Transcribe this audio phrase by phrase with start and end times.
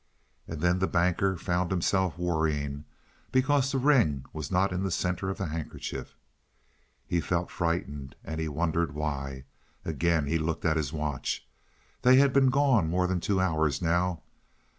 [0.47, 2.85] And then the Banker found himself worrying
[3.31, 6.17] because the ring was not in the center of the handkerchief.
[7.05, 9.43] He felt frightened, and he wondered why.
[9.85, 11.47] Again he looked at his watch.
[12.01, 14.23] They had been gone more than two hours now.